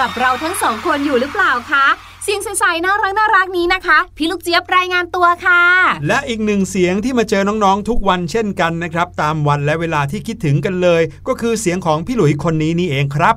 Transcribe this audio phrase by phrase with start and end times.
[0.00, 1.86] กับเราทั้งสองคนอยู่หรือเปล่าคะ
[2.24, 5.62] เสียงใสๆน่ารักน่ารักนี้นะคะ พี่ลูกเจี๊ยบรายงานตัวค่ะ
[6.06, 13.36] และอีกหนึ่งเสียงที่มาเจอน้องๆทุกวันเช่นกันนะครับ ตามวันและเวลาที่คิดถึงกันเลย ก็คือเสียงของพี่หลุยคนนี้นี่เองครับ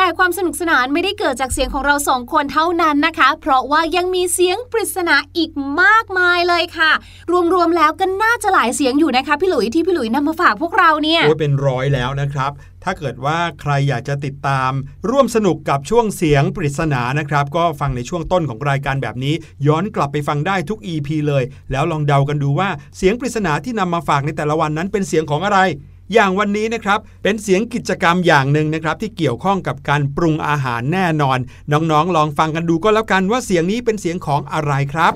[0.00, 5.50] แต่ความสนุกสนานไม่ได้เกิดจากเสียงของเราสองคนเท่านั้นนะคะ เพราะว่ายังมีเสียงปริศนาอีก
[5.82, 6.92] มากมายเลยค่ะ
[7.54, 12.52] รวมๆแล้วก็น่าจะหลายเสียงอยู่นะคะพี่หลุยที่พี่หลุยนำมาฝากพวกเราเนี่ยโอ้ยเป็นร้อยแล้วนะครับ
[12.84, 14.72] ถ้าเกิดว่าใครอยากจะติดตาม
[15.10, 19.34] ร่วมสนุกกับช่วงเสียงปริศนานะครับ ก็ฟังในช่วงต้นของรายการแบบนี้
[19.66, 25.60] ย้อนกลับไปฟังได้ทุก EP เลย แล้วลองเดากันดูว่าเสียงปริศนาที่นำมาฝากในแต่ละวันนั้นเป็นเสียงของอะไร
[26.12, 31.38] อย่างวันนี้นะครับเป็นเสียงกิจกรรมอย่างหนึ่งนะครับที่เกี่ยวข้องกับการปรุงอาหารแน่นอน
[31.72, 35.14] น้องๆ ลองฟังกันดูก็แล้วกันว่าเสียงนี้เป็นเสียงของอะไรครับ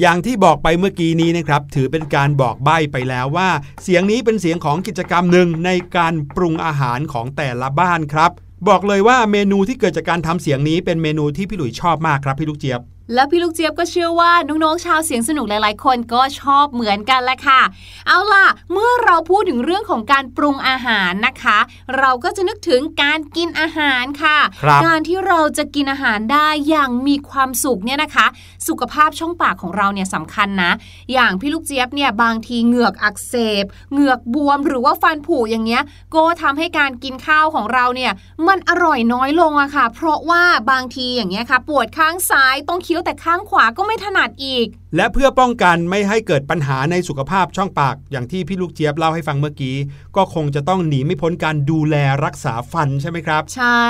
[0.00, 3.50] อย่างที่บอกไปเมื่อกี้นี้นะครับถือเป็นการบอกใบ้ไปแล้วว่า
[3.82, 8.30] เสียงนี้เป็นเสียงของกิจกรรมหนึ่งในการปรุงอาหารของแต่ละบ้านครับ
[8.68, 12.80] บอกเลยว่าเมนูที่เกิดจากการทำเสียงนี้เป็นเมนูที่พี่หลุยชอบมากครับพี่ลูกเจี๊ยบ
[13.14, 17.60] แล้วพี่ลูกเจี๊ยบก็เชื่อว่าน้องๆชาวเสียงสนุกหลายๆ คนก็ชอบเหมือนกันแหละค่ะ
[18.06, 21.58] เอาล่ะ เมื่อเราพูดถึงเรื่องของการปรุงอาหารนะคะ
[21.98, 28.26] เราก็จะนึกถึงการกินอาหารค่ะครับการที่เราจะกินอาหารได้อย่างมีความสุขเนี่ยนะคะ
[28.68, 30.72] สุขภาพช่องปากของเราเนี่ยสำคัญนะ
[31.12, 35.82] อย่างพี่ลูกเจี๊ยบเนี่ยบางทีเหงือกอักเสบเหงือกบวมหรือว่าฟันผุอย่างเงี้ย
[36.14, 38.12] ก็ทำให้การกินข้าวของเราเนี่ย
[38.48, 44.66] มันอร่อยน้อยลงอะค่ะ เพราะว่าบางทีอย่างเงี้ยค่ะ ปวดข้างซ้ายต้องเคี้ยวแต่ข้างขวาก็ไม่ถนัดอีก
[44.96, 49.76] และเพื่อป้องกันไม่ให้เกิดปัญหาในสุขภาพช่องปาก อย่างที่พี่ลูกเจี๊ยบเล่าให้ฟังเมื่อกี้
[50.16, 53.86] ก็คงจะต้องหนีไม่พ้นการดูแลรักษาฟันใช่ไหมครับ ใช่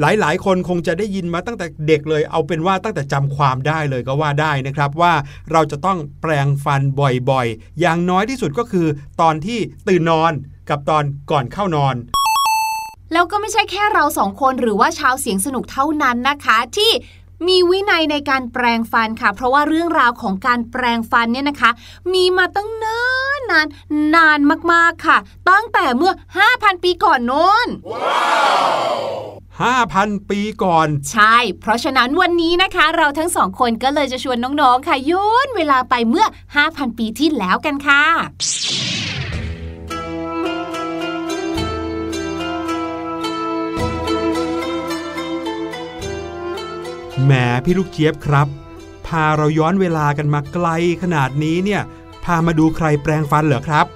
[0.00, 5.14] หลายๆ คนคงจะได้ยินมาตั้งแต่เด็กเลย เอาเป็นว่าตั้งแต่จำความได้เลยก็ว่าได้นะครับว่า
[5.52, 6.82] เราจะต้องแปรงฟัน
[7.30, 8.86] บ่อยๆ อย่างน้อยที่สุดก็คือ
[9.20, 9.58] ตอนที่
[9.88, 10.32] ตื่นนอน
[10.68, 11.96] กับตอนก่อนเข้านอน
[13.12, 16.90] แล้วก็ไม่ใช่แค่เราสองคนหรือว่าชาวเสียงสนุกเท่านั้นนะคะ ที่
[17.46, 21.70] มีวินัยในการแปรงฟันค่ะ เพราะว่าเรื่องราวของการแปรงฟันเนี่ยนะคะ
[22.12, 23.00] มีมาตั้งนา
[23.38, 23.66] นนาน
[24.14, 24.38] นาน
[24.72, 25.18] มากๆค่ะ
[25.50, 26.12] ตั้งแต่เมื่อ
[26.48, 27.68] 5,000 ปีก่อนโน้น
[29.58, 36.26] 5,000 ปีก่อน ใช่ เพราะฉะนั้นวันนี้นะคะ เราทั้งสองคนก็เลยจะชวนน้อง ๆ ค่ะย้อนเวลาไปเมื่อ
[36.62, 38.04] 5,000 ปีที่แล้วกันค่ะ
[47.20, 47.32] แหม
[47.64, 48.48] พี่ลูกเจี๊ยบครับ
[49.06, 50.68] พาเราย้อนเวลากันมาไกล
[51.02, 51.82] ขนาดนี้เนี่ย
[52.24, 53.86] พามาดูใครแปลงฟันเหรอครับ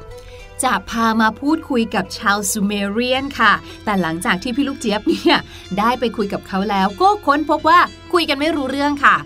[0.65, 3.53] จะพามาพูดคุยกับชาวซูเมเรียนค่ะ
[3.85, 5.37] แต่หลังจากที่พี่ลูกเจี๊ยบเนี่ย
[5.79, 7.81] ได้ไปคุยกับเขาแล้ว ก็ค้นพบว่า
[8.13, 9.17] คุยกันไม่รู้เรื่องค่ะ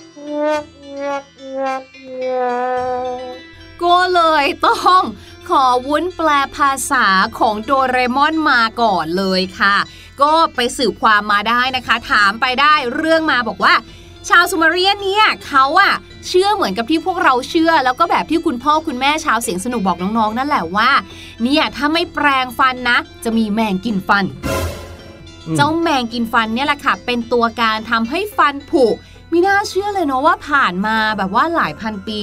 [3.83, 5.03] ก็เลยต้อง
[5.51, 7.07] ขอวุ้นแปลภาษา
[7.39, 9.77] ของโดเรมอนมาก่อนเลยค่ะ
[10.23, 13.75] ก็ไปสืบความมาได้นะคะ ถามไปได้เรื่องมาบอกว่า
[14.29, 15.93] ชาวซูเมเรียนเนี่ยเขาอะ
[16.27, 20.91] เชื่อเหมือนกับที่พวกเราเชื่อ แล้วก็แบบที่คุณพ่อคุณแม่ชาวเสียงสนุกบอกน้องๆ นั่นแหละว่า
[21.43, 24.25] เนี่ยถ้าไม่แปรงฟันนะ จะมีแมงกินฟัน
[25.47, 28.87] อืมเจ้าแมงกินฟันเนี่ยแหละค่ะ เป็นตัวการทำให้ฟันผุ
[29.31, 32.21] ไม่น่าเชื่อเลยเนาะว่าผ่านมาแบบว่าหลายพันปี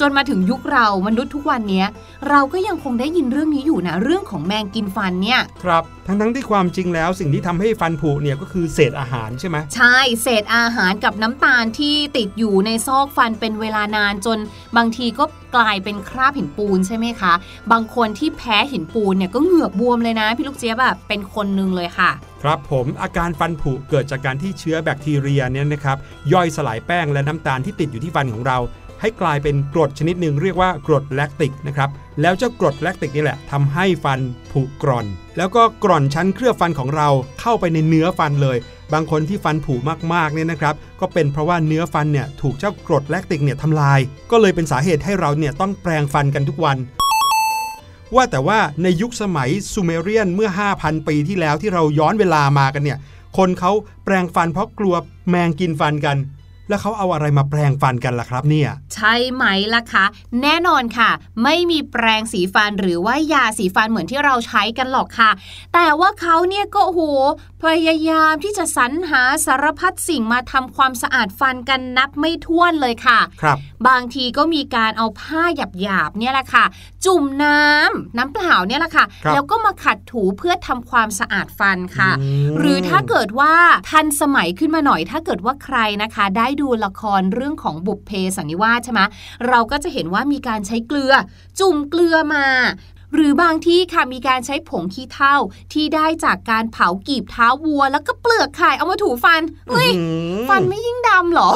[0.00, 1.86] จนมาถึงยุคเรามนุษย์ทุกวันเนี้ย
[2.28, 14.38] เราก็ยังคงได้ยินเรื่องนี้อยู่นะเรื่องของแมงกินฟันเนี่ยครับทั้งๆที่ความจริงแล้วสิ่งที่ทำให้ฟันผุเนี่ยก็คือเศษอาหารใช่ไหมใช่เศษอาหารกับน้ำตาลที่ติดอยู่ในซอกฟันเป็นเวลานานจน
[14.76, 15.24] บางทีก็
[15.56, 17.32] กลายเป็นคราบหินปูนใช่ไหมคะ
[17.72, 22.10] บางคนที่แพ้หินปูนเนี่ยก็เหงือกบวมเลยนะพี่ลูกเจี๊ยบแบบเป็นคนหนึงเลยค่ะ
[22.48, 25.98] ครับผมอาการฟันผุเกิดจากการที่เชื้อแบคทีเรียเนี่ยนะครับ
[26.32, 28.58] ย่อยสลายแป้งและน้ำตาลที่ติดอยู่ที่ฟันของเรา
[29.00, 34.20] ให้กลายเป็นกรดชนิดหนึ่งเรียกว่ากรดแลคติกนะครับแล้วเจ้ากรดแลคติกนี่แหละทำให้ฟัน
[34.52, 37.08] ผุกร่อน แล้วก็กร่อนชั้นเคลือบฟันของเรา
[37.40, 38.56] เข้าไปในเนื้อฟันเลย
[38.92, 39.74] บางคนที่ฟันผุ
[40.14, 46.78] มากๆเนี่ยนะครับก็เป็นเพราะว่าเนื้อฟันเนี่ยถูกเจ้ากรดแลคติกเนี่ยทำลาย ก็เลยเป็นสาเหตุให้เราเนี่ยต้องแปรงฟันกันทุกวัน
[48.14, 52.98] ว่าแต่ว่าในยุคสมัยซูเมเรียนเมื่อ 5,000 ปีที่แล้วที่เราย้อนเวลามากันเนี่ย
[53.36, 53.72] คนเขา
[54.04, 54.94] แปลงฟันเพราะกลัว
[55.30, 56.16] แมงกินฟันกัน
[56.68, 59.44] แล้วเขาเอาอะไรมาแปรงฟันกันล่ะครับเนี่ย ใช่ไหม
[59.74, 60.04] ล่ะคะ
[60.42, 61.10] แน่นอนค่ะ
[61.42, 65.30] ไม่มีแปรงสีฟันหรือว่ายาสีฟันเหมือนที่เราใช้กันหรอกค่ะ
[65.74, 67.02] แต่ว่าเขาเนี่ยก็โอ้โห
[67.64, 76.64] พยายามที่จะสรรหาสารพัดสิ่งมาทำความสะอาดฟันกันนับไม่ถ้วนเลยค่ะ ครับ บางทีก็มีการเอาผ้าหยาบๆเนี่ยแหละค่ะ
[77.04, 83.54] จุ่มน้ำน้ำเปล่าเนี่ยแหละค่ะครับแล้วก็มาขัดถูเพื่อทำความสะอาดฟันค่ะอืมหรือถ้าเกิดว่า
[83.90, 89.00] ทันสมัยขึ้นมาหน่อยถ้าเกิดว่าใครนะคะได้ดูละครเรื่องของบุพเพสันนิวาสใช่ไหม
[89.48, 91.12] เราก็จะเห็นว่ามีการใช้เกลือ
[91.58, 92.46] จุ่มเกลือมา
[93.14, 95.34] หรือบางที่ค่ะมีการใช้ผงขี้เถ้า
[95.72, 101.50] ที่ได้จากการเผากีบเท้าวัว แล้วก็เปลือกไข่เอามาถูฟันเฮ้ยอื้อหือฟันไม่ยิ่งดำเหรอ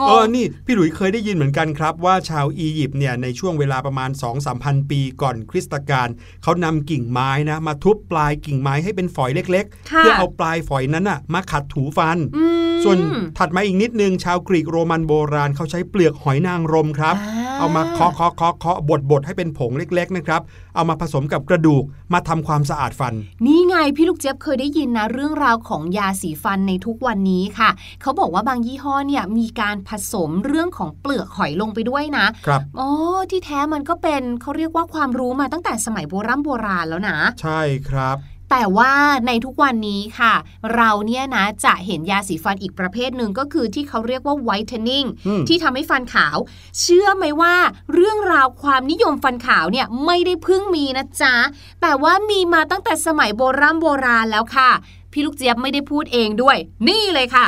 [0.00, 6.08] งเอองนี่พี่หลุยเคยได้ยินเหมือนกันครับ ว่าชาวอียิปต์เนี่ยในช่วงเวลาประมาณ 2 3 0 0 0 ปีก่อนคริสตกาล
[6.42, 12.98] เขานำกิ่งไม้นะมาทุบปลายกิ่งไม้ให้เป็นฝอยเล็กๆค่ะเพื่อเอาปลายฝอยนั้นน่ะมาขัดถูฟันอืม ส่วน
[13.38, 20.42] ถัดมาอีกนิดนึง ชาวกรีกโรมันโบราณเขาใช้เปลือกหอยนางรมครับอ่าเอามาเคาะเคาะเคาะเคาะบดบดให้เป็นผงเล็ก ๆ นะครับ
[20.74, 23.14] เอามาผสมกับกระดูกมาทำความสะอาดฟัน
[23.46, 27.70] นี่ไงพี่ลูกเจี๊ยบเคยได้ยินนะเรื่องราวของยาสีฟันในทุกวันนี้ค่ะ
[28.02, 32.90] เขาบอกว่าบางยี่ห้อเนี่ยมีการผสมเรื่องของเปลือกหอยลงไปด้วยนะครับอ๋อ
[33.30, 38.16] ที่แท้มันก็เป็นเขาเรียกว่าความรู้มาตั้งแต่สมัยโบราณโบราณแล้วนะ ใช่ครับ
[38.56, 38.92] แต่ว่า
[39.26, 40.34] ในทุกวันนี้ค่ะ
[40.74, 46.36] เราเนี่ยนะจะเห็นยาสีฟันอีกประเภทหนึ่งก็คือที่เขาเรียกว่า whitening อืมที่ทำให้ฟันขาว
[46.80, 47.54] เชื่อไหมว่า
[47.92, 51.34] เรื่องราวความนิยมฟันขาวเนี่ยไม่ได้เพิ่งมีนะจ๊ะ
[51.82, 54.70] แต่ว่ามีมาตั้งแต่สมัยโบราณโบราณแล้วค่ะ
[55.12, 56.56] พี่ลูกเจี๊ยบไม่ได้พูดเองด้วย
[56.88, 57.46] นี่เลยค่ะ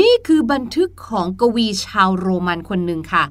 [0.00, 3.24] นี่คือบันทึกของกวีชาวโรมันคนหนึ่งค่ะ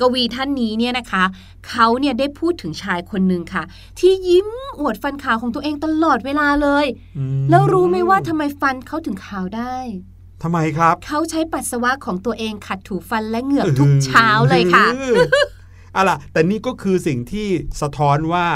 [0.00, 1.24] กวีท่านนี้เนี่ยนะคะ
[1.68, 3.62] เขาเนี่ยได้พูดถึงชายคนหนึ่งค่ะ
[3.98, 4.48] ที่ยิ้ม
[4.80, 6.86] อวดฟันขาวของตัวเองตลอดเวลาเลย
[7.18, 9.76] อืมแล้วรู้ไหมว่าทำไมฟันเขาถึงขาวได้
[10.42, 15.16] ทำไมครับ เขาใช้ปัสสาวะของตัวเองขัดถูฟันและเหงือกทุกเช้าเลยค่ะออ
[15.96, 17.48] อะล่ะแต่นี่ก็คือสิ่งที่
[17.80, 18.46] สะท้อนว่า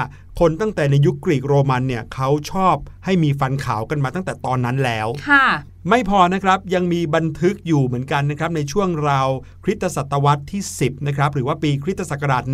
[0.41, 5.47] คนตั้งแต่ในยุคกรีกโรมันเนี่ยเขาชอบให้มีฟันขาวกันมาตั้งแต่ตอนนั้นแล้ว ค่ะ
[5.91, 9.29] ไม่พอนะครับยังมีบันทึกอยู่เหมือนกันนะครับในช่วงราว
[9.65, 12.45] คริสตศตวรรษที่ 10นะครับหรือว่าปีคริสตศักราช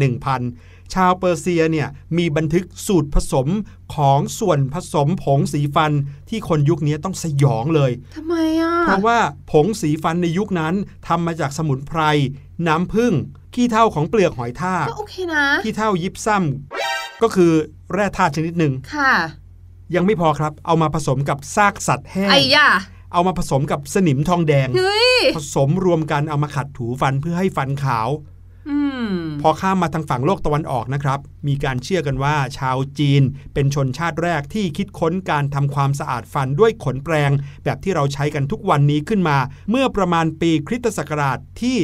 [0.41, 1.89] 1000 ชาวเปอร์เซียเนี่ย
[2.19, 3.49] มีบันทึกสูตรผสม
[3.95, 5.93] ของส่วนผสมผงสีฟัน
[6.29, 9.19] ที่คนยุคนี้ต้องสยองเลยทำไมอะเพราะว่า
[9.53, 10.75] ผงสีฟันในยุคนั้น
[11.09, 12.01] ทำมาจากสมุนไพร
[12.67, 13.13] น้ำผึ้ง
[13.55, 17.53] ขี้เถ้าของเปลือกหอยทากก็โอเคนะขี้เถ้ายิบซ้ำก็คือ
[17.93, 19.13] แร่ธาตุชนิดหนึ่งค่ะ
[19.95, 22.69] ยังไม่พอครับเอามาผสมกับซากสัตว์แห้งไอ้ย่า
[23.15, 28.09] เอามาผสมกับสนิมทองแดงเฮ้ยผสมรวมกันเอามาขัดถูฟันเพื่อให้ฟันขาว
[28.69, 29.11] อืม
[29.47, 33.23] พอข้ามมาทางฝั่งโลกตะวันออกนะครับ มีการเชื่อกันว่า ชาวจีน
[33.55, 37.31] เป็นชนชาติแรกที่คิดค้นการทำความสะอาดฟันด้วยขนแปรง
[37.65, 39.39] แบบที่เราใช้กันทุกวันนี้ขึ้นมา
[39.71, 41.77] เมื่อประมาณปีคริสตศักราชที่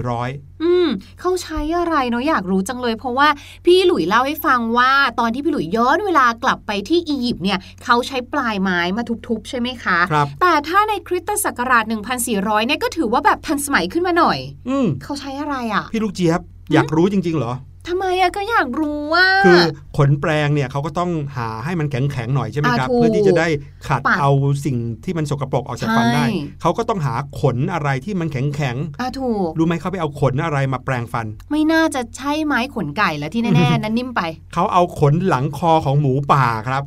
[0.00, 0.88] 1,400 อืม
[1.20, 3.28] เขาใช้อะไรเนาะอยากรู้จังเลย เพราะว่า
[3.64, 11.84] พี่หลุยเล่าให้ฟังว่า ตอนที่พี่หลุยย้อนเวลากลับไปที่อียิปต์เนี่ยเขาใช้ปลายไม้มาทุบๆใช่ไหมคะครับแต่ถ้าในคริสตศักราช
[12.26, 16.40] 1400เนี่ยก็ถือว่าแบบทันสมัยขึ้นมาหน่อย อืมเขาใช้อะไรอะ่ะ พี่ลูกเจี๊ยบ
[16.72, 17.54] อยากรู้จริง ๆ เหรอ
[17.90, 19.60] ทำไมอะก็อยากรู้ว่าคือ
[19.96, 23.48] ขนแปรงเนี่ยเขาก็ต้องหาให้มันแข็งๆหน่อยใช่ไหมครับอ่าถูกเพื่อที่จะได้
[23.88, 24.30] ขัดปัดเอา
[24.64, 34.22] สิ่งที่มันสกปรกออกจากฟันได้ใช่เขาก็ต้องหาขนอะไรที่มันแข็งอะถูกๆรู้ไหมเขาไปเอาขนอะไรมาแปรงฟัน ไม่น่าจะใช่ไม้ขนไก่แล้วที่แน่ๆนั้นนิ่มไป
[34.54, 36.82] เขาเอาขนหลังคอของหมูป่าครับ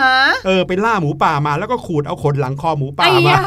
[0.00, 3.42] ฮะเออไปล่าหมูป่ามาแล้วก็ขูดเอาขนหลังคอหมูป่าไอ้มายา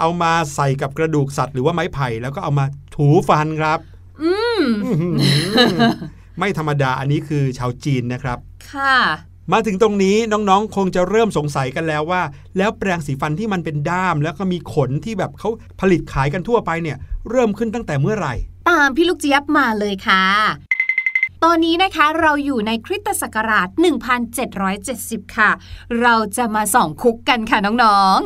[0.00, 2.64] เอามาใส่กับกระดูกสัตว์หรือว่าไม้ไผ่ แล้วก็เอามา
[2.96, 3.78] ถูฟันครับ
[4.22, 5.08] อืมอื้อหื
[5.88, 5.90] อ
[6.38, 8.38] ไม่ธรรมดาอันนี้คือชาวจีนนะครับ
[8.72, 8.96] ค่ะ
[9.52, 12.22] มาถึงตรงนี้น้องๆ คงจะเริ่มสงสัยกันแล้วว่า
[12.58, 15.48] แล้วแปรงสีฟันที่มันเป็นด้าม แล้วก็มีขนที่แบบเขา
[15.80, 16.98] ผลิตขายกันทั่วไปเนี่ย
[17.30, 18.34] เริ่มขึ้นตั้งแต่เมื่อไหร่
[18.68, 20.24] ตามพี่ลูกเจี๊ยบมาเลยค่ะ
[21.44, 23.68] ตอนนี้นะคะเราอยู่ในคริสตศักราช
[24.52, 25.50] 1770 ค่ะ
[26.00, 28.20] เราจะมาส่องคุกกันค่ะน้อง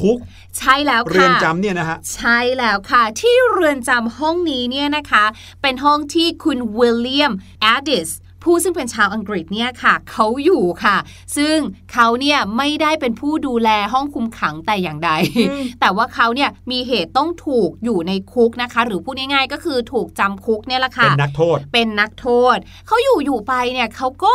[0.00, 5.24] คุกๆใช่แล้วค่ะเรือนจำเนี่ยนะฮะใช่แล้วค่ะที่เรือนจำห้องนี้เนี่ยนะคะ
[5.62, 8.10] เป็นห้องที่คุณวิลเลียมแอดิส
[8.46, 10.96] ผู้ซึ่งเป็นชาวอังกฤษเนี่ยค่ะเขาอยู่ค่ะ
[11.36, 11.56] ซึ่ง
[11.92, 15.10] เขาเนี่ยไม่ได้เป็นผู้ดูแลห้องคุมขังแต่อย่างใด
[15.48, 22.56] อืมแต่ว่าเขาเนี่ยมีเหตุต้องถูกอยู่ในคุกนะคะ หรือพูดง่ายๆ ก็คือถูกจำคุกเนี่ยแหละเป็ค่ะนนักโทษเป็นนักโทษ
[22.86, 24.32] เขาอยู่อยู่ไปเนี่ยเขาก็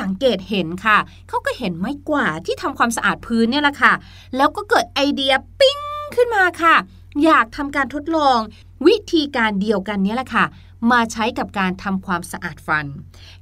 [0.00, 3.92] สังเกตเห็นค่ะ เขาก็เห็นไม้กวาดที่ทำความสะอาดพื้นเนี่ยแหละค่ะ
[4.36, 5.78] แล้วก็เกิดไอเดียปิ้ง
[6.16, 6.76] ขึ้นมาค่ะ
[7.24, 8.38] อยากทำการทดลอง
[8.86, 10.44] วิธีการเดียวกันเนี้แหละค่ะ
[10.92, 12.86] มาใช้กับการทำความสะอาดฟัน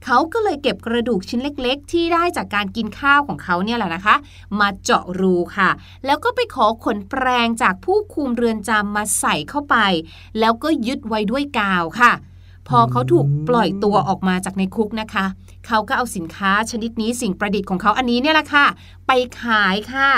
[0.04, 4.16] เขาก็เลยเก็บกระดูกชิ้นเล็กๆ ที่ได้จากการกินข้าวของเขาเนี่ยแหละนะคะ
[4.60, 5.70] มาเจาะรูค่ะ
[6.06, 9.76] แล้วก็ไปขอขนแปรงจากผู้คุมเรือนจำมาใส่เข้าไป
[10.38, 12.12] แล้วก็ยึดไว้ด้วยกาวค่ะ
[12.68, 15.26] พอเขาถูกปล่อยตัวออกมาจากในคุกนะคะ
[15.66, 18.66] เขาก็เอาสินค้าชนิดนี้สิ่งประดิษฐ์ของเขาอันนี้เนี่ยแหละค่ะ
[19.06, 20.10] ไปขายค่ะ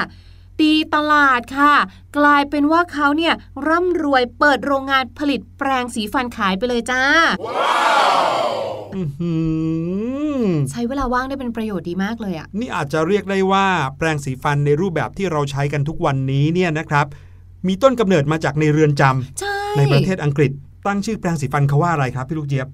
[0.61, 1.73] ตีตลาดค่ะ
[2.19, 3.35] กลายเป็นว่าเขาเนี่ย
[3.69, 7.03] ร่ำรวยเปิดโรงงานผลิตแปรงสีฟันขายไปเลยจ้า
[8.95, 9.33] อื้อหื
[10.45, 13.67] อใช้เวลาว่างได้เป็นประโยชน์ดีมากเลยอะนี่อาจจะเรียกได้ว่า
[13.99, 17.07] แปรงสีฟันในรูปแบบที่เราใช้กันทุกวันนี้เนี่ยนะครับ
[17.67, 20.53] มีต้นกำเนิดมาจากในเรือนจำใช่ในประเทศอังกฤษ
[20.87, 22.69] ตั้งชื่อแปรงสีฟันเขาว่าอะไรครับพี่ลูกเจี๊ยบ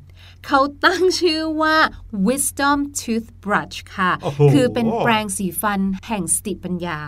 [0.46, 1.76] เขาตั้งชื่อว่า
[2.26, 7.00] wisdom toothbrush ค่ะโอ้โหคือเป็นแปรงสีฟันแห่งสติปัญญา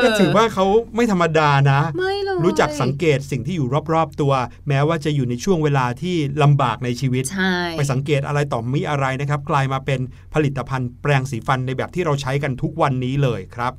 [0.00, 4.32] เก็ถือว่าเขาไม่ธรรมดานะไม่เลยรู้จักสังเกตสิ่งที่อยู่รอบๆตัว
[4.68, 10.00] แม้ว่าจะอยู่ในช่วงเวลาที่ลำบากในชีวิตใช่ไปสังเกตอะไรต่อมีอะไรนะครับ กลายมาเป็น
[10.34, 13.72] ผลิตภัณฑ์แปรงสีฟันในแบบที่เราใช้กันทุกวันนี้เลยครับ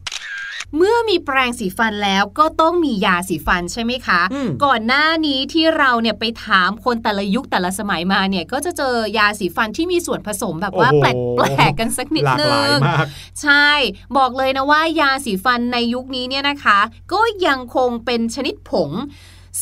[0.77, 13.05] เมื่อมีแปรงสีฟันแล้วก็ต้องมียาสีฟันใช่ไหมคะอืมก่อนหน้านี้ที่เราเนี่ยไปถามคนแต่ละยุคแต่ละสมัยมาเนี่ยก็จะเจอยาสีฟันที่มีส่วนผสมแบบว่าโอ้โหแปลกๆกันสักนิดหลากนึหลายงมาก
[13.41, 13.69] ใช่
[14.17, 16.79] บอกเลยนะว่ายาสีฟันในยุคนี้เนี่ยนะคะ
[17.13, 18.91] ก็ยังคงเป็นชนิดผง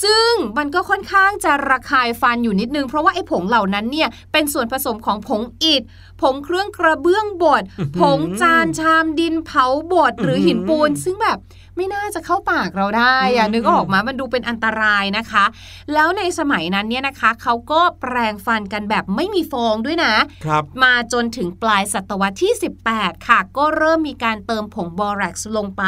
[0.04, 5.82] ซึ่งมันก็ค่อนข้างจะระคายฟันอยู่นิดนึง เพราะว่าไอ้ผงเหล่านั้นเนี่ยเป็นส่วนผสมของผงอิฐ
[6.22, 7.64] ผงเครื่องกระเบื้องบด
[8.00, 11.38] ผงจานชามดินเผาบดหรือหินปูน ซึ่งแบบ
[11.80, 15.46] ไม่น่าจะเข้าปากเราได้อะอืมนึกออกมามันดูเป็นอันตรายนะคะ
[15.94, 20.14] แล้วในสมัยนั้นเนี่ยนะคะเขาก็แปรงฟันกันแบบไม่มีฟองด้วยนะ
[20.46, 22.54] ครับมาจนถึงปลายศตวรรษที่
[22.90, 25.84] 18 ค่ะ ก็เริ่มมีการเติมผงบอแร็กซ์ลงไป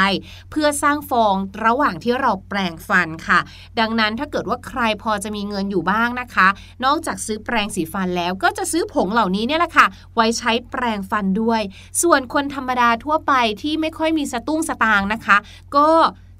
[0.51, 3.39] เพื่อสร้างฟองระหว่างที่เราแปรงฟันค่ะ
[3.79, 6.47] ดังนั้นถ้าเกิดว่าใครพอจะมีเงินอยู่บ้างนะคะ
[6.85, 11.61] นอกจากซื้อแปรงสีฟันแล้วก็จะซื้อผงเหล่านี้เนี่ยแหละค่ะ ไว้ใช้แปรงฟันด้วย
[12.01, 15.37] ส่วนคนธรรมดาทั่วไปที่ไม่ค่อยมีสตุ้งสตางค์นะคะ
[15.75, 15.80] ก็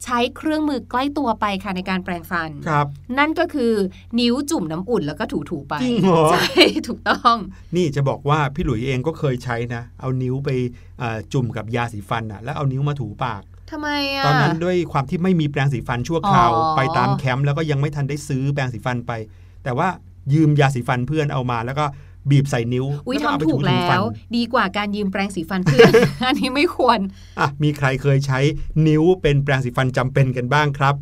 [0.05, 3.73] ใช้เครื่องมือใกล้ตัวไปค่ะในการแปรงฟัน ครับ นั่นก็คือ
[4.19, 7.35] นิ้วจุ่มน้ำอุ่นแล้วก็ถูๆไปจริงเหรอใช่ถูกต้อง
[7.75, 10.49] นี่จะบอกว่าพี่หลุยเองก็เคยใช้นะ เอานิ้วไป
[10.99, 19.11] เอ่อจุ่มกับยาสีฟันอะแล้วเอานิ้วมาถูปากทำไมอะตอนนั้นด้วยความที่ไม่มีแปรงสีฟันชั่วคราวอ๋อไปตามแคมป์แล้วก็ยังไม่ทันได้ซื้อแปรงสีฟันไป
[19.63, 19.87] แต่ว่า
[20.33, 21.85] ยืมยาสีฟันเพื่อนเอามาแล้วก็
[22.29, 24.03] บีบใส่นิ้วอุ้ยแล้วก็เอาไปทำถูกๆแล้ฟันว
[24.35, 25.91] ดีกว่าการยืมแปรงสีฟันเพื่อน
[26.25, 26.99] อันนี้ไม่ควร
[27.39, 28.39] อะมีใครเคยใช้
[28.87, 30.95] นิ้วเป็นแปรงสีฟันจำเป็นกันบ้างครับ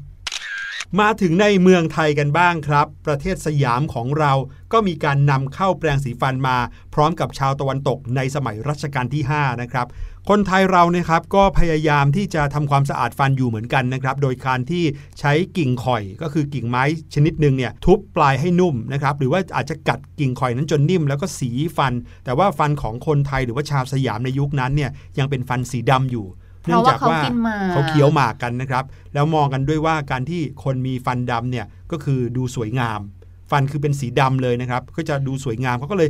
[0.99, 4.33] มาถึงในเมืองไทยกันบ้างครับ ประเทศสยามของเรา
[4.73, 6.57] ก็มีการนำเข้าแปรงสีฟันมา
[6.93, 9.87] พร้อมกับชาวตะวันตกในสมัยรัชกาลที่ 5 นะครับ
[10.29, 14.83] คนไทยเรานะครับก็พยายามที่จะทำความสะอาดฟันอยู่เหมือนกันนะครับ โดยการที่
[15.19, 16.83] ใช้กิ่งข่อย ก็คือกิ่งไม้
[17.15, 21.93] ชนิดหนึ่งเนี่ยทุบปลายให้นุ่มนะครับ หรือว่าอาจจะกัดกิ่งข่อยนั้นจนนิ่ม แล้วก็สีฟัน
[22.25, 26.27] แต่ว่าฟันของคนไทยหรือว่าชาวสยามในยุคนั้นเนี่ยยังเป็นฟันสีดำอยู่
[26.61, 32.99] เพราะว่าเขากินหมากเขาเคี้ยวหมากกันนะครับ แล้วมองกันด้วยว่าการที่คนมีฟันดำเนี่ยก็คือดูสวยงาม
[33.51, 36.09] ฟันคือเป็นสีดำเลยนะครับ ก็จะดูสวยงามเขาก็เลย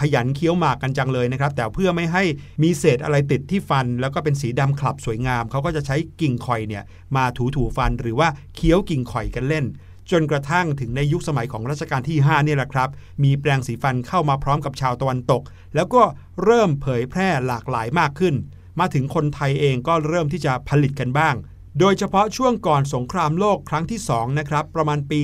[0.00, 2.22] ขยันเคี้ยวหมากกันจังเลยนะครับ แต่เพื่อไม่ให้
[2.62, 6.84] มีเศษอะไรติดที่ฟัน แล้วก็เป็นสีดำขลับสวยงามเขาก็จะใช้กิ่งข่อยเนี่ย
[7.16, 9.64] มาถูถูๆฟันหรือว่าเคี้ยวกิ่งข่อยกันเล่น
[10.10, 12.88] จนกระทั่งถึงในยุคสมัยของรัชกาลที่5เนี่ยแหละครับ
[13.24, 15.42] มีแปรงสีฟันเข้ามาพร้อมกับชาวตะวันตก
[15.74, 16.02] แล้วก็
[16.44, 18.34] เริ่มเผยแพร่หลากหลายมากขึ้น
[18.80, 21.34] มาถึงคนไทยเองก็เริ่มที่จะผลิตกันบ้าง
[21.78, 25.20] โดยเฉพาะช่วงก่อนสงครามโลกครั้งที่ 2 นะครับ ประมาณปี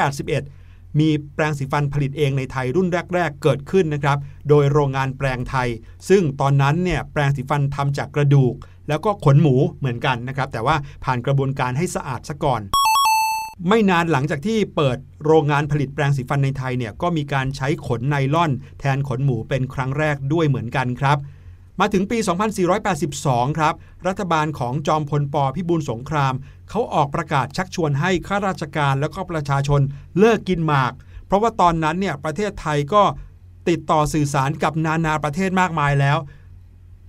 [0.00, 5.68] 2481 มีแปรงสีฟันผลิตเองในไทยรุ่นแรก ๆ เกิดขึ้นนะครับ โดยโรงงานแปรงไทย
[6.08, 8.54] ซึ่งตอนนั้นเนี่ยแปรงสีฟันทำจากกระดูก
[8.88, 12.62] แล้วก็ขนหมูเหมือนกันนะครับ แต่ว่าผ่านกระบวนการให้สะอาดซะก่อน
[13.68, 21.18] ไม่นานหลังจากที่เปิดโรงงานผลิตแปรงสีฟันในไทยเนี่ยก็มีการใช้ขนไนล่อน แทนขนหมูเป็นครั้งแรกด้วยเหมือนกันครับ
[21.84, 22.18] มาถึงปี
[22.88, 23.74] 2482 ครับ
[24.08, 26.34] รัฐบาลของจอมพลปพิบูลสงคราม
[26.70, 29.80] เขาออกประกาศชักชวนให้ข้าราชการแล้วก็ประชาชน
[30.18, 30.92] เลิกกินหมาก
[31.26, 33.02] เพราะว่าตอนนั้นเนี่ยประเทศไทยก็
[33.68, 36.18] ติดต่อสื่อสารกับนานาประเทศมากมายแล้ว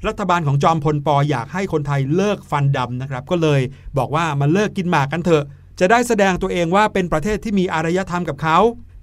[0.07, 3.61] รัฐบาลของจอมพลปอยากให้คนไทยเลิกฟันดำนะครับ ก็เลย
[3.97, 5.43] บอกว่ามาเลิกกินหมากกันเถอะ
[5.79, 8.57] จะได้แสดงตัวเองว่าเป็นประเทศที่มีอารยธรรมกับเขา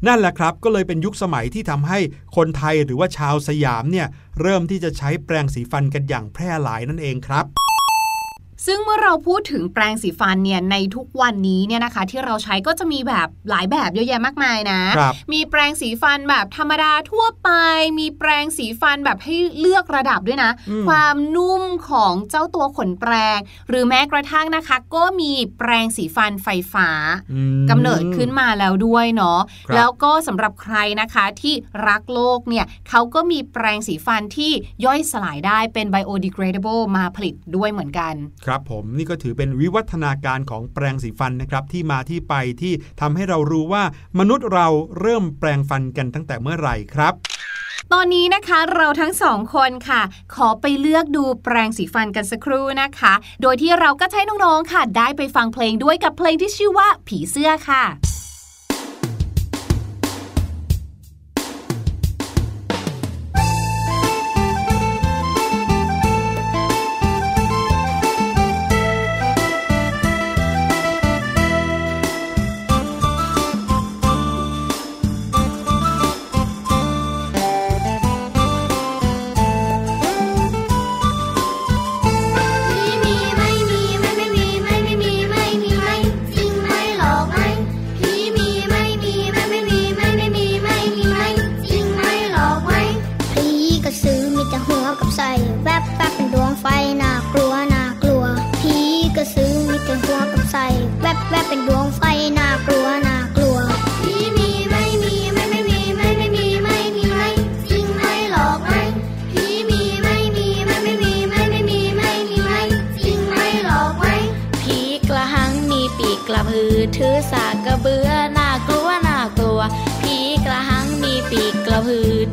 [0.07, 1.99] นั่นแหละครับก็เลยเป็นยุคสมัยที่ทำให้
[2.37, 4.07] คนไทยหรือว่าชาวสยามเนี่ย
[4.41, 7.45] เริ่มที่จะใช้แปรงสีฟันกันอย่างแพร่หลายนั่นเองครับ
[8.66, 17.51] ซึ่งเมื่อเราพูดถึงแปรงสีฟันเนี่ยในทุกวันนี้เนี่ยนะคะ ที่เราใช้ก็จะมีแบบหลายแบบเยอะแยะมากมายนะครับมีแปรงสีฟันแบบธรรมดาทั่วไป
[17.99, 26.88] มีแปรงสีฟันแบบให้เลือกระดับด้วยนะอืมความนุ่มของเจ้าตัวขนแปรง หรือแม้กระทั่งนะคะ ก็มีแปรงสีฟันไฟฟ้า
[27.33, 31.55] อืมกำเนิดขึ้นมาแล้วด้วยเนาะครับแล้วก็สำหรับใครนะคะที่
[31.88, 34.53] รักโลกเนี่ยเขาก็มีแปรงสีฟันที่
[34.85, 38.16] ย่อยสลายได้เป็น biodegradable มาผลิตด้วยเหมือนกัน
[38.51, 43.85] ครับผมนี่ก็ถือเป็นวิวัฒนาการของแปรงสีฟันนะครับที่มาที่ไปที่ทำให้เรารู้ว่า
[44.19, 44.67] มนุษย์เรา
[45.01, 47.13] เริ่มแปรงฟันกันตั้งแต่เมื่อไหร่ครับ
[47.93, 50.03] ตอนนี้นะคะเราทั้งสองคนค่ะ
[50.35, 57.85] ขอไปเลือกดูแปรงสีฟันกันสักครู่นะคะ โดยที่เราก็ใช้น้องๆค่ะ ได้ไปฟังเพลงด้วยกับเพลงที่ชื่อว่าผีเสื้อค่ะ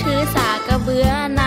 [0.04, 1.42] ถือสากระเบือน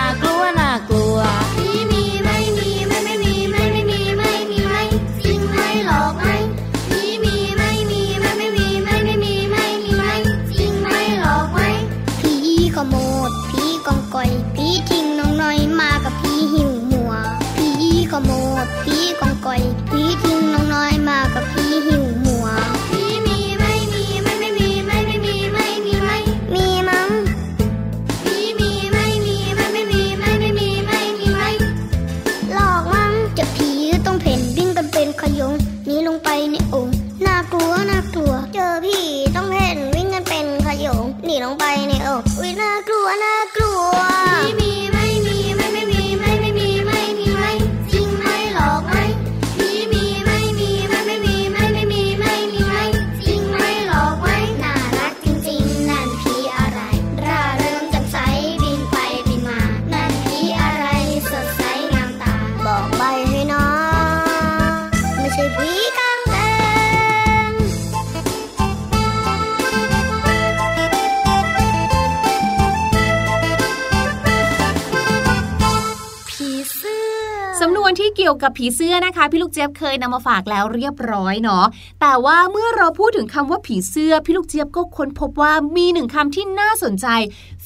[78.41, 81.65] กี่ยวกับผีเสื้อนะคะ พี่ลูกเจี๊ยบเคยนำมาฝากแล้วเรียบร้อยเนาะ
[82.01, 87.07] แต่ว่าเมื่อเราพูดถึงคำว่าผีเสื้อ พี่ลูกเจี๊ยบก็ค้นพบว่ามีหนึ่งคำที่น่าสนใจ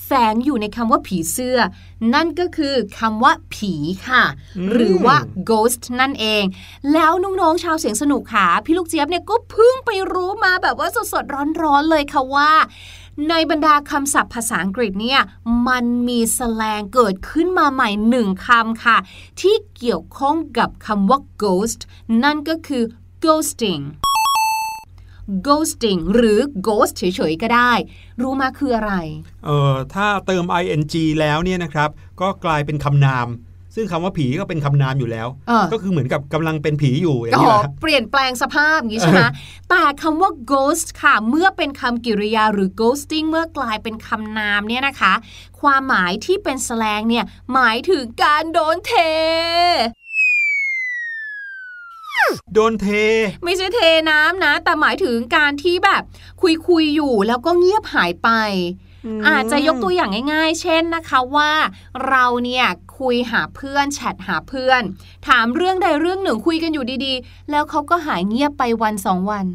[0.05, 1.57] แฝงอยู่ในคำว่าผีเสื้อ
[2.13, 3.73] นั่นก็คือคำว่าผี
[4.07, 4.23] ค่ะ
[4.57, 5.17] อืมหรือว่า
[5.49, 6.43] ghost นั่นเอง
[6.93, 12.51] แล้วน้องๆชาวเสียงสนุกค่ะ พี่ลูกเจี๊ยบเนี่ยก็เพิ่งไปรู้มาแบบว่าสดๆร้อนๆเลยค่ะว่า
[13.30, 15.21] ในบรรดาคำศัพท์ภาษาอังกฤษเนี่ย
[15.67, 18.97] มันมีสแลงเกิดขึ้นมาใหม่หนึ่งคำค่ะ
[19.41, 21.82] ที่เกี่ยวข้องกับคำว่า ghost
[22.23, 22.84] นั่นก็คือ
[23.25, 23.84] ghosting
[25.47, 27.73] ghosting หรือ ghost เฉยๆ ก็ได้
[28.21, 28.93] รู้มาคืออะไร
[29.45, 30.84] เออถ้าเติม ing
[31.19, 31.89] แล้วเนี่ยนะครับ
[32.21, 33.28] ก็กลายเป็นคำนาม
[33.75, 39.21] ซึ่งคำว่าผีก็เป็นคำนามอยู่แล้วเออก็คือเหมือนกับกำลังเป็นผีอยู่อย่างก็นี้แหละเปลี่ยนแปลงสภาพอย่างนี้ใช่ไหม
[39.69, 45.13] แต่คำว่า ghost ค่ะ เมื่อเป็นคำกริยาหรือ ghosting เมื่อกลายเป็นคำนามเนี่ยนะคะ
[45.61, 48.93] ความหมายที่เป็นแสลงเนี่ยหมายถึงการโดนเท
[52.53, 52.88] โดนเท
[53.43, 56.01] ไม่ใช่เทน้ำนะ แต่หมายถึงการที่แบบ
[56.41, 58.29] คุยคุยๆอยู่แล้วก็เงียบหายไป
[59.27, 61.51] อาจจะยกตัวอย่างง่าย ๆ เช่นนะคะว่า
[62.07, 62.65] เราเนี่ย
[62.99, 64.81] คุยหาเพื่อนแชทหาเพื่อน
[65.27, 69.45] ถามเรื่องใดเรื่องหนึ่งคุยกันอยู่ดีๆ แล้วเขาก็หายเงียบไปวันสองวัน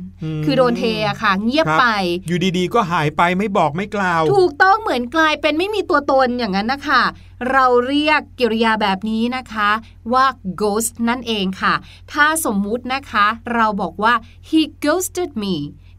[0.41, 1.87] มคือโดนเทอะค่ะ เงียบครับไป
[2.29, 7.03] อยู่ดีๆ ก็หายไปไม่บอกไม่กล่าว ถูกต้องเหมือนกลายเป็นไม่มีตัวตนอย่างนั้นนะคะ
[7.51, 9.71] เราเรียกกิริยาแบบนี้นะคะ
[10.13, 10.27] ว่า
[10.61, 11.75] ghost นั่นเองค่ะ
[12.13, 14.15] ถ้าสมมุตินะคะ เราบอกว่า
[14.49, 15.55] he ghosted me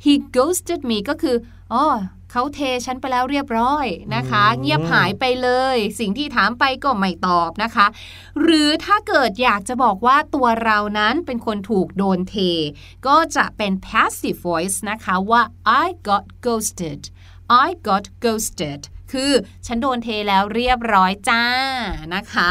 [0.06, 1.36] he ghosted me ก็คือ
[1.74, 1.86] อ๋อ
[2.32, 7.88] เขาเทฉันไปแล้วเรียบร้อยนะคะอืมเงียบหายไปเลย สิ่งที่ถามไปก็ไม่ตอบนะคะ
[8.42, 12.36] หรือถ้าเกิดอยากจะบอกว่าตัวเรานั้นเป็นคนถูกโดนเท
[13.08, 15.42] ก็จะเป็น passive voice นะคะว่า
[15.84, 17.02] I got ghosted
[17.66, 19.32] I got ghosted คือ
[19.66, 21.44] ฉันโดนเทแล้วเรียบร้อยจ้า
[22.16, 22.50] นะคะ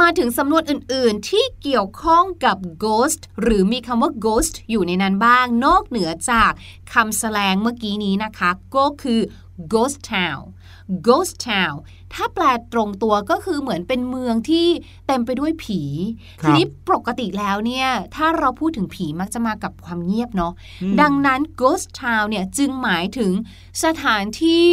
[0.00, 6.52] มาถึงสำนวนอื่นๆ ที่เกี่ยวข้องกับ ghost หรือมีคำว่า ghost อยู่ในนั้นบ้าง นอกเหนือจาก
[6.92, 9.20] คำแสลงเมื่อกี้นี้นะคะ ก็คือ
[9.72, 10.42] ghost town
[11.06, 11.76] ghost town
[12.14, 14.66] ถ้าแปลตรงตัวก็คือเหมือนเป็นเมืองที่
[15.06, 15.80] เต็มไปด้วยผี
[16.40, 23.32] ครับทีนี้ปกติแล้วเนี่ย ถ้าเราพูดถึงผีมักจะมากับความเงียบเนาะอืมดังนั้น ghost town เนี่ยจึงหมายถึง
[23.84, 24.68] สถานที่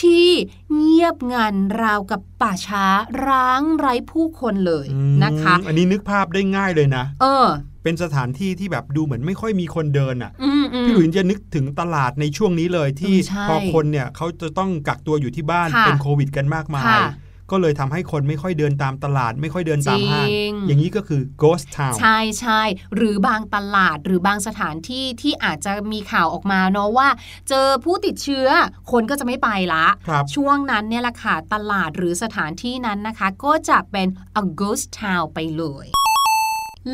[0.00, 0.26] ที่
[0.74, 2.84] เงียบงันราวกับป่าช้า
[3.26, 7.46] ร้างไร้ผู้คนเลยอืมนะคะ อันนี้นึกภาพได้ง่ายเลยนะ เออ
[7.82, 17.08] เป็นสถานที่ที่แบบดูเหมือนไม่ค่อยมีคนเดินอะอืมอืมพี่หลุยส์จะนึกถึงตลาดในช่วงนี้เลยที่เออใช่พอคนเนี่ยเขาจะต้องกักตัวอยู่ที่บ้านค่ะเป็นโควิดกันมากมายค่ะ
[17.52, 22.62] ก็เลยทำให้คนไม่ค่อยเดินตามตลาด ไม่ค่อยเดินตามห้างจริงอย่างนี้ก็คือ ghost town ใช่ใช่
[22.94, 27.08] หรือบางตลาดหรือบางสถานที่ที่อาจจะมีข่าวออกมาเนาะว่า
[27.48, 28.48] เจอผู้ติดเชื้อ
[28.92, 34.08] คนก็จะไม่ไปละครับช่วงนั้นเนี่ยแหละค่ะตลาดหรือสถานที่นั้นนะคะ ก็จะเป็น
[34.40, 35.86] a ghost town ไปเลย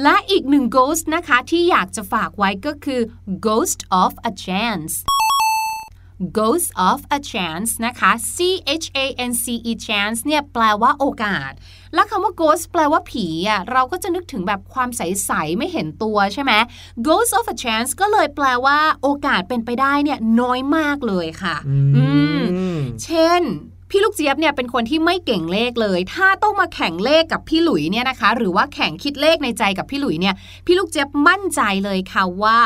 [0.02, 3.00] และอีกหนึ่ง ghost นะคะที่อยากจะฝากไว้ก็คือ
[3.46, 4.94] ghost of a chance
[6.38, 8.36] ghost of a chance นะคะ C
[8.82, 11.52] H A N C E chance เนี่ยแปลว่าโอกาส
[11.94, 16.52] และคำว่า ghost แปลว่าผีอะเราก็จะนึกถึงแบบความใส ๆ ไม่เห็นตัวใช่ไหม
[17.06, 22.06] ghost of a chance ก็เลยแปลว่าโอกาสเป็นไปได้เนี่ยน้อยมากเลยค่ะอือื
[22.38, 22.42] ม
[22.76, 23.42] มเช่น
[23.73, 30.34] ผ พี่ลูกเจี๊ยบเนี่ยเป็นคนที่ไม่เก่งเลขเลย ถ้าต้องมาแข่งเลขกับพี่หลุยเนี่ยนะคะ หรือว่าแข่งคิดเลขในใจกับพี่หลุยเนี่ย
[30.66, 32.58] พี่ลูกเจี๊ยบมั่นใจเลยค่ะว่า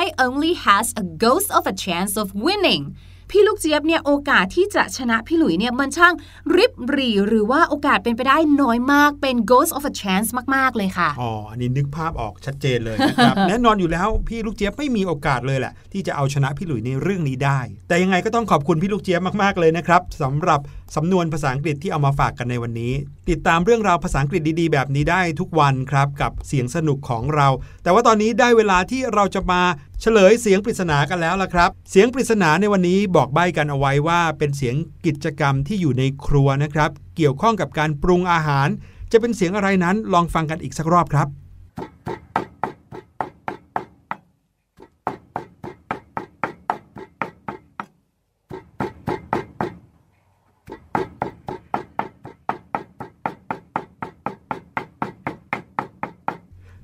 [0.00, 2.84] I only has a ghost of a chance of winning
[3.30, 6.14] พี่ลูกเจี๊ยบเนี่ยโอกาสที่จะชนะพี่หลุยเนี่ยมันช่าง
[6.56, 20.60] ริบหรี่หรือว่าโอกาสเป็นไปได้น้อยมากเป็น ghost of a chance มาก ๆ เลยค่ะ อ๋อ อันนี้นึกภาพออกชัดเจนเลยนะครับ แน่นอนอยู่แล้วพี่ลูกเจี๊ยบไม่มีโอกาสเลยแหละ ที่จะเอาชนะพี่หลุยในเรื่องนี้ได้ แต่ยังไงก็ต้องขอบคุณพี่ลูกเจี๊ยบมาก ๆ เลยนะครับสำหรับ
[20.96, 22.92] สำนวนภาษาอังกฤษที่เอามาฝากกันในวันนี้
[23.30, 27.48] ติดตามเรื่องราวภาษาอังกฤษดีๆ แบบนี้ได้ทุกวันครับกับเสียงสนุกของเรา
[27.82, 29.62] แต่ว่าตอนนี้ได้เวลาที่เราจะมา
[30.02, 38.68] เฉลยเสียงปริศนากันแล้วล่ะครับ เสียงปริศนาในวันนี้บอกใบ้กันเอาไว้ว่า เป็นเสียงกิจกรรมที่อยู่ในครัวนะครับ เกี่ยวข้องกับการปรุงอาหาร
[39.12, 41.28] จะเป็นเสียงอะไรนั้นลองฟังกันอีกสักรอบครับ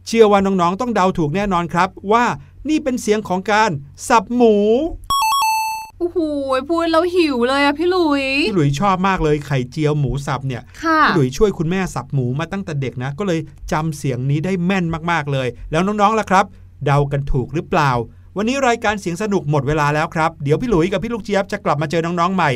[0.06, 2.24] เชื่อว่าน้องๆ ต้องเดาถูกแน่นอนครับ ว่า
[2.70, 3.70] นี่เป็นเสียงของการ
[4.08, 4.56] สับหมู
[5.98, 6.18] โอ้โห
[6.70, 13.40] พูดแล้วหิวเลยอะพี่หลุย พี่หลุยชอบมากเลยไข่เจียวหมูสับเนี่ยค่ะพี่หลุยช่วยคุณแม่สับหมูมาตั้งแต่เด็กนะ ก็เลย
[13.72, 16.44] จำเสียงนี้ได้แม่นมากๆเลย แล้วน้องๆล่ะครับ
[16.84, 17.92] เดากันถูกหรือเปล่า
[18.38, 22.50] วันนี้รายการเสียงสนุกหมดเวลาแล้วครับ เดี๋ยวพี่หลุยกับพี่ลูกเจี๊ยบจะกลับมาเจอน้องๆใหม่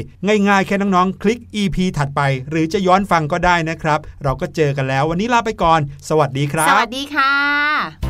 [0.49, 2.21] ง่ายๆแค่น้องๆ คลิก EP ถัดไป
[2.51, 8.10] หรือจะย้อนฟังก็ได้นะครับ เราก็เจอกันแล้ว วันนี้ลาไปก่อน สวัสดีครับ สวัสดีค่ะ